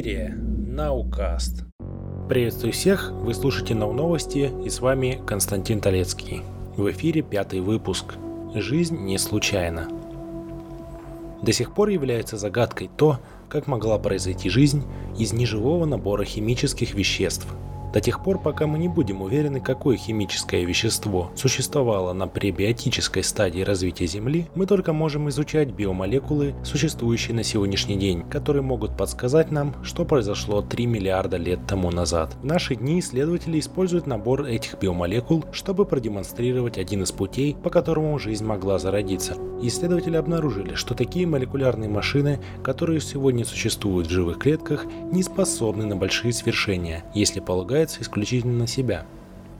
эфире 0.00 0.34
Наукаст. 0.34 1.64
Приветствую 2.26 2.72
всех, 2.72 3.12
вы 3.12 3.34
слушаете 3.34 3.74
Нау 3.74 3.92
Новости 3.92 4.50
и 4.64 4.70
с 4.70 4.80
вами 4.80 5.20
Константин 5.26 5.80
Толецкий. 5.80 6.40
В 6.78 6.90
эфире 6.90 7.20
пятый 7.20 7.60
выпуск. 7.60 8.14
Жизнь 8.54 8.96
не 8.96 9.18
случайна. 9.18 9.88
До 11.42 11.52
сих 11.52 11.74
пор 11.74 11.90
является 11.90 12.38
загадкой 12.38 12.88
то, 12.96 13.18
как 13.50 13.66
могла 13.66 13.98
произойти 13.98 14.48
жизнь 14.48 14.84
из 15.18 15.34
неживого 15.34 15.84
набора 15.84 16.24
химических 16.24 16.94
веществ– 16.94 17.46
до 17.92 18.00
тех 18.00 18.22
пор, 18.22 18.38
пока 18.38 18.66
мы 18.66 18.78
не 18.78 18.88
будем 18.88 19.22
уверены, 19.22 19.60
какое 19.60 19.96
химическое 19.96 20.64
вещество 20.64 21.30
существовало 21.34 22.12
на 22.12 22.26
пребиотической 22.26 23.24
стадии 23.24 23.62
развития 23.62 24.06
Земли, 24.06 24.46
мы 24.54 24.66
только 24.66 24.92
можем 24.92 25.28
изучать 25.28 25.68
биомолекулы, 25.70 26.54
существующие 26.64 27.34
на 27.34 27.42
сегодняшний 27.42 27.96
день, 27.96 28.22
которые 28.22 28.62
могут 28.62 28.96
подсказать 28.96 29.50
нам, 29.50 29.74
что 29.82 30.04
произошло 30.04 30.62
3 30.62 30.86
миллиарда 30.86 31.36
лет 31.36 31.60
тому 31.66 31.90
назад. 31.90 32.36
В 32.42 32.44
наши 32.44 32.76
дни 32.76 33.00
исследователи 33.00 33.58
используют 33.58 34.06
набор 34.06 34.44
этих 34.44 34.78
биомолекул, 34.78 35.44
чтобы 35.52 35.84
продемонстрировать 35.84 36.78
один 36.78 37.02
из 37.02 37.12
путей, 37.12 37.56
по 37.62 37.70
которому 37.70 38.18
жизнь 38.18 38.44
могла 38.44 38.78
зародиться. 38.78 39.36
Исследователи 39.62 40.16
обнаружили, 40.16 40.74
что 40.74 40.94
такие 40.94 41.26
молекулярные 41.26 41.90
машины, 41.90 42.40
которые 42.62 43.00
сегодня 43.00 43.44
существуют 43.44 44.06
в 44.06 44.10
живых 44.10 44.38
клетках, 44.38 44.86
не 45.12 45.22
способны 45.22 45.84
на 45.84 45.96
большие 45.96 46.32
свершения, 46.32 47.04
если 47.14 47.40
полагают 47.40 47.79
полагается 47.80 48.02
исключительно 48.02 48.58
на 48.58 48.66
себя. 48.66 49.06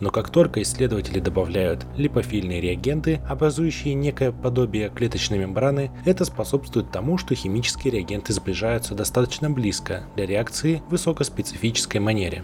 Но 0.00 0.10
как 0.10 0.30
только 0.30 0.62
исследователи 0.62 1.20
добавляют 1.20 1.86
липофильные 1.96 2.60
реагенты, 2.60 3.20
образующие 3.28 3.94
некое 3.94 4.32
подобие 4.32 4.90
клеточной 4.90 5.38
мембраны, 5.38 5.90
это 6.06 6.24
способствует 6.24 6.90
тому, 6.90 7.18
что 7.18 7.34
химические 7.34 7.92
реагенты 7.92 8.32
сближаются 8.32 8.94
достаточно 8.94 9.50
близко 9.50 10.04
для 10.16 10.26
реакции 10.26 10.82
в 10.86 10.92
высокоспецифической 10.92 11.98
манере. 12.00 12.42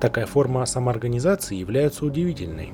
Такая 0.00 0.26
форма 0.26 0.64
самоорганизации 0.66 1.56
является 1.56 2.04
удивительной. 2.04 2.72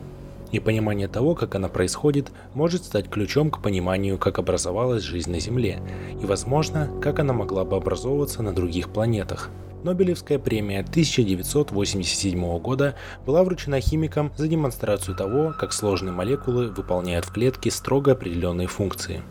И 0.52 0.60
понимание 0.60 1.08
того, 1.08 1.34
как 1.34 1.54
она 1.54 1.68
происходит, 1.68 2.32
может 2.54 2.84
стать 2.84 3.10
ключом 3.10 3.50
к 3.50 3.60
пониманию, 3.60 4.18
как 4.18 4.38
образовалась 4.38 5.02
жизнь 5.02 5.30
на 5.30 5.40
Земле, 5.40 5.80
и, 6.22 6.26
возможно, 6.26 6.88
как 7.02 7.18
она 7.18 7.32
могла 7.32 7.64
бы 7.64 7.76
образовываться 7.76 8.42
на 8.42 8.52
других 8.54 8.90
планетах, 8.90 9.50
Нобелевская 9.86 10.40
премия 10.40 10.80
1987 10.80 12.58
года 12.58 12.96
была 13.24 13.44
вручена 13.44 13.80
химикам 13.80 14.32
за 14.36 14.48
демонстрацию 14.48 15.16
того, 15.16 15.54
как 15.56 15.72
сложные 15.72 16.12
молекулы 16.12 16.66
выполняют 16.72 17.24
в 17.24 17.32
клетке 17.32 17.70
строго 17.70 18.10
определенные 18.10 18.66
функции. 18.66 19.22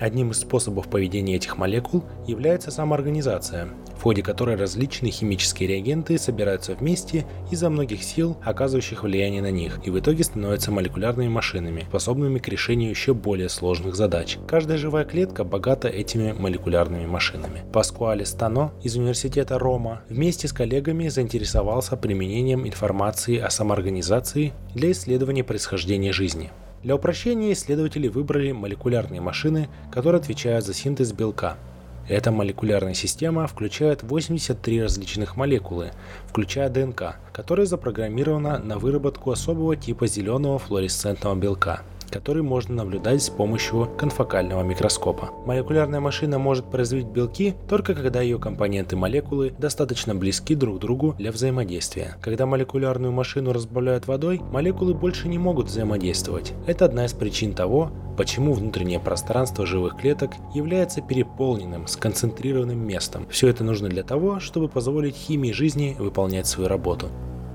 Одним 0.00 0.30
из 0.30 0.40
способов 0.40 0.88
поведения 0.88 1.36
этих 1.36 1.58
молекул 1.58 2.02
является 2.26 2.70
самоорганизация, 2.70 3.68
в 3.98 4.02
ходе 4.02 4.22
которой 4.22 4.56
различные 4.56 5.12
химические 5.12 5.68
реагенты 5.68 6.16
собираются 6.16 6.74
вместе 6.74 7.26
из-за 7.50 7.68
многих 7.68 8.02
сил, 8.02 8.38
оказывающих 8.42 9.02
влияние 9.02 9.42
на 9.42 9.50
них, 9.50 9.78
и 9.84 9.90
в 9.90 9.98
итоге 9.98 10.24
становятся 10.24 10.70
молекулярными 10.72 11.28
машинами, 11.28 11.84
способными 11.90 12.38
к 12.38 12.48
решению 12.48 12.88
еще 12.88 13.12
более 13.12 13.50
сложных 13.50 13.94
задач. 13.94 14.38
Каждая 14.48 14.78
живая 14.78 15.04
клетка 15.04 15.44
богата 15.44 15.88
этими 15.88 16.32
молекулярными 16.32 17.04
машинами. 17.04 17.62
Паскуале 17.70 18.24
Стано 18.24 18.72
из 18.82 18.96
университета 18.96 19.58
Рома 19.58 20.00
вместе 20.08 20.48
с 20.48 20.54
коллегами 20.54 21.08
заинтересовался 21.08 21.98
применением 21.98 22.66
информации 22.66 23.36
о 23.36 23.50
самоорганизации 23.50 24.54
для 24.74 24.92
исследования 24.92 25.44
происхождения 25.44 26.14
жизни. 26.14 26.50
Для 26.82 26.94
упрощения 26.94 27.52
исследователи 27.52 28.08
выбрали 28.08 28.52
молекулярные 28.52 29.20
машины, 29.20 29.68
которые 29.92 30.20
отвечают 30.20 30.64
за 30.64 30.72
синтез 30.72 31.12
белка. 31.12 31.58
Эта 32.08 32.32
молекулярная 32.32 32.94
система 32.94 33.46
включает 33.46 34.02
83 34.02 34.82
различных 34.82 35.36
молекулы, 35.36 35.90
включая 36.26 36.70
ДНК, 36.70 37.16
которая 37.32 37.66
запрограммирована 37.66 38.58
на 38.58 38.78
выработку 38.78 39.30
особого 39.30 39.76
типа 39.76 40.06
зеленого 40.06 40.58
флуоресцентного 40.58 41.34
белка– 41.34 41.82
который 42.10 42.42
можно 42.42 42.76
наблюдать 42.76 43.22
с 43.22 43.30
помощью 43.30 43.88
конфокального 43.96 44.62
микроскопа. 44.62 45.30
Молекулярная 45.46 46.00
машина 46.00 46.38
может 46.38 46.66
производить 46.66 47.08
белки 47.08 47.54
только 47.68 47.94
когда 47.94 48.20
ее 48.20 48.38
компоненты 48.38 48.96
молекулы 48.96 49.54
достаточно 49.58 50.14
близки 50.14 50.54
друг 50.54 50.76
к 50.76 50.80
другу 50.80 51.14
для 51.18 51.32
взаимодействия. 51.32 52.16
Когда 52.20 52.46
молекулярную 52.46 53.12
машину 53.12 53.52
разбавляют 53.52 54.06
водой, 54.06 54.40
молекулы 54.50 54.94
больше 54.94 55.28
не 55.28 55.38
могут 55.38 55.66
взаимодействовать. 55.66 56.52
Это 56.66 56.84
одна 56.84 57.06
из 57.06 57.12
причин 57.12 57.54
того, 57.54 57.90
почему 58.16 58.52
внутреннее 58.52 59.00
пространство 59.00 59.64
живых 59.64 59.96
клеток 59.96 60.32
является 60.54 61.00
переполненным, 61.00 61.86
сконцентрированным 61.86 62.78
местом. 62.78 63.26
Все 63.30 63.48
это 63.48 63.64
нужно 63.64 63.88
для 63.88 64.02
того, 64.02 64.40
чтобы 64.40 64.68
позволить 64.68 65.16
химии 65.16 65.52
жизни 65.52 65.96
выполнять 65.98 66.46
свою 66.46 66.68
работу. 66.68 67.08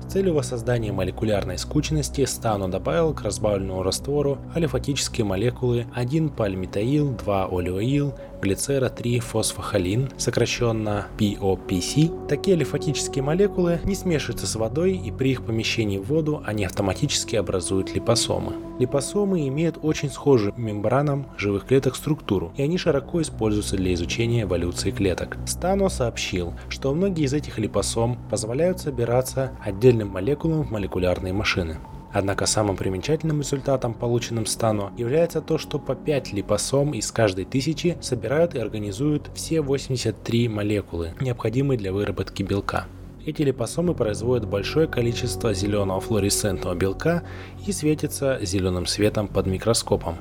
Целью 0.08 0.34
воссоздания 0.34 0.92
молекулярной 0.92 1.58
скучности 1.58 2.24
Стано 2.26 2.70
добавил 2.70 3.12
к 3.12 3.22
разбавленному 3.22 3.82
раствору 3.82 4.38
алифатические 4.54 5.24
молекулы 5.24 5.86
1-пальмитаил, 5.96 7.16
2-олеоил, 7.16 8.16
глицера-3-фосфохолин, 8.40 10.10
сокращенно 10.16 11.06
POPC. 11.18 12.26
Такие 12.28 12.56
алифатические 12.56 13.22
молекулы 13.22 13.80
не 13.84 13.94
смешиваются 13.94 14.46
с 14.46 14.56
водой 14.56 14.96
и 14.96 15.10
при 15.10 15.30
их 15.30 15.44
помещении 15.44 15.98
в 15.98 16.04
воду 16.04 16.42
они 16.46 16.64
автоматически 16.64 17.36
образуют 17.36 17.94
липосомы. 17.94 18.54
Липосомы 18.78 19.48
имеют 19.48 19.78
очень 19.82 20.10
схожую 20.10 20.52
мембранам 20.56 21.26
живых 21.38 21.66
клеток 21.66 21.96
структуру, 21.96 22.52
и 22.56 22.62
они 22.62 22.76
широко 22.78 23.22
используются 23.22 23.76
для 23.76 23.94
изучения 23.94 24.42
эволюции 24.42 24.90
клеток. 24.90 25.36
Стано 25.46 25.88
сообщил, 25.88 26.54
что 26.68 26.92
многие 26.94 27.24
из 27.24 27.32
этих 27.32 27.58
липосом 27.58 28.18
позволяют 28.30 28.80
собираться 28.80 29.52
отдельным 29.62 30.08
молекулам 30.08 30.62
в 30.62 30.70
молекулярные 30.70 31.32
машины. 31.32 31.78
Однако 32.18 32.46
самым 32.46 32.78
примечательным 32.78 33.40
результатом, 33.40 33.92
полученным 33.92 34.46
Стану, 34.46 34.90
является 34.96 35.42
то, 35.42 35.58
что 35.58 35.78
по 35.78 35.94
5 35.94 36.32
липосом 36.32 36.94
из 36.94 37.12
каждой 37.12 37.44
тысячи 37.44 37.98
собирают 38.00 38.54
и 38.54 38.58
организуют 38.58 39.30
все 39.34 39.60
83 39.60 40.48
молекулы, 40.48 41.12
необходимые 41.20 41.76
для 41.76 41.92
выработки 41.92 42.42
белка. 42.42 42.86
Эти 43.26 43.42
липосомы 43.42 43.92
производят 43.92 44.48
большое 44.48 44.86
количество 44.88 45.52
зеленого 45.52 46.00
флуоресцентного 46.00 46.74
белка 46.74 47.22
и 47.66 47.70
светятся 47.70 48.38
зеленым 48.40 48.86
светом 48.86 49.28
под 49.28 49.46
микроскопом. 49.46 50.16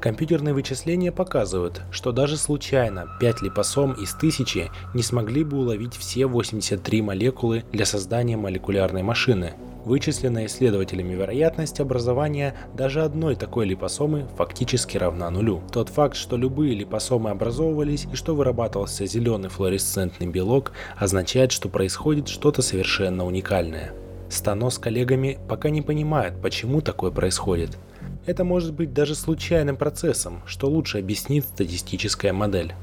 Компьютерные 0.00 0.52
вычисления 0.52 1.12
показывают, 1.12 1.80
что 1.90 2.12
даже 2.12 2.36
случайно 2.36 3.06
5 3.20 3.40
липосом 3.40 3.94
из 3.94 4.14
1000 4.14 4.68
не 4.92 5.02
смогли 5.02 5.44
бы 5.44 5.56
уловить 5.56 5.94
все 5.96 6.26
83 6.26 7.00
молекулы 7.00 7.64
для 7.72 7.86
создания 7.86 8.36
молекулярной 8.36 9.02
машины, 9.02 9.54
Вычисленная 9.84 10.46
исследователями 10.46 11.14
вероятность 11.14 11.80
образования 11.80 12.54
даже 12.74 13.02
одной 13.02 13.36
такой 13.36 13.66
липосомы 13.66 14.26
фактически 14.36 14.96
равна 14.96 15.30
нулю. 15.30 15.62
Тот 15.72 15.88
факт, 15.88 16.16
что 16.16 16.36
любые 16.36 16.74
липосомы 16.74 17.30
образовывались 17.30 18.06
и 18.12 18.16
что 18.16 18.34
вырабатывался 18.34 19.06
зеленый 19.06 19.48
флуоресцентный 19.48 20.26
белок, 20.26 20.72
означает, 20.96 21.52
что 21.52 21.68
происходит 21.68 22.28
что-то 22.28 22.60
совершенно 22.60 23.24
уникальное. 23.24 23.92
Стано 24.28 24.68
с 24.68 24.78
коллегами 24.78 25.38
пока 25.48 25.70
не 25.70 25.80
понимают, 25.80 26.40
почему 26.42 26.82
такое 26.82 27.10
происходит. 27.10 27.78
Это 28.26 28.44
может 28.44 28.74
быть 28.74 28.92
даже 28.92 29.14
случайным 29.14 29.76
процессом, 29.76 30.42
что 30.44 30.68
лучше 30.68 30.98
объяснит 30.98 31.44
статистическая 31.44 32.34
модель. 32.34 32.74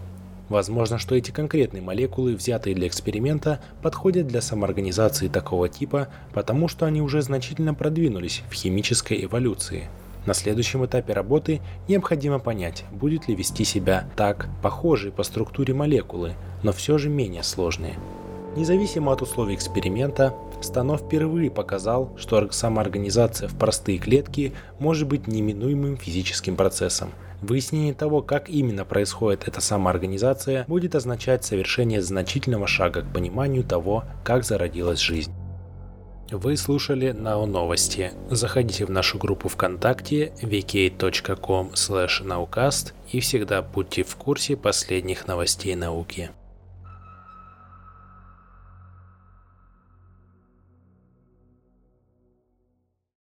Возможно, 0.49 0.99
что 0.99 1.15
эти 1.15 1.31
конкретные 1.31 1.81
молекулы, 1.81 2.35
взятые 2.35 2.75
для 2.75 2.87
эксперимента, 2.87 3.59
подходят 3.81 4.27
для 4.27 4.41
самоорганизации 4.41 5.27
такого 5.27 5.69
типа, 5.69 6.07
потому 6.33 6.67
что 6.67 6.85
они 6.85 7.01
уже 7.01 7.21
значительно 7.21 7.73
продвинулись 7.73 8.43
в 8.49 8.53
химической 8.53 9.25
эволюции. 9.25 9.89
На 10.25 10.33
следующем 10.33 10.85
этапе 10.85 11.13
работы 11.13 11.61
необходимо 11.87 12.39
понять, 12.39 12.83
будет 12.91 13.27
ли 13.27 13.35
вести 13.35 13.63
себя 13.63 14.07
так 14.15 14.49
похожие 14.61 15.11
по 15.11 15.23
структуре 15.23 15.73
молекулы, 15.73 16.33
но 16.63 16.71
все 16.71 16.97
же 16.97 17.09
менее 17.09 17.43
сложные. 17.43 17.95
Независимо 18.55 19.11
от 19.11 19.21
условий 19.21 19.53
эксперимента, 19.53 20.33
Станов 20.65 21.01
впервые 21.01 21.49
показал, 21.49 22.13
что 22.17 22.51
самоорганизация 22.51 23.47
в 23.47 23.57
простые 23.57 23.97
клетки 23.97 24.53
может 24.79 25.07
быть 25.07 25.27
неминуемым 25.27 25.97
физическим 25.97 26.55
процессом– 26.55 27.11
Выяснение 27.41 27.93
того, 27.93 28.21
как 28.21 28.49
именно 28.49 28.85
происходит 28.85 29.47
эта 29.47 29.61
самоорганизация, 29.61 30.65
будет 30.67 30.95
означать 30.95 31.45
совершение 31.45 32.01
значительного 32.01 32.65
шага 32.65 33.01
к 33.01 33.13
пониманию 33.13 33.63
того, 33.63 34.03
как 34.23 34.43
зародилась 34.43 34.99
жизнь. 34.99 35.33
Вы 36.31 36.57
слушали 36.57 37.11
НАО 37.11 37.45
Новости. 37.45 38.11
Заходите 38.31 38.85
в 38.85 38.89
нашу 38.89 39.19
группу 39.19 39.47
ВКонтакте 39.47 40.33
vk.com 40.41 41.69
naukast 41.73 42.93
и 43.11 43.19
всегда 43.19 43.61
будьте 43.61 44.03
в 44.03 44.15
курсе 44.15 44.57
последних 44.57 45.27
новостей 45.27 45.75
науки. 45.75 46.31